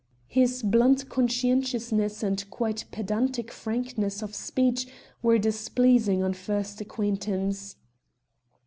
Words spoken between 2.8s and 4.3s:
pedantic frankness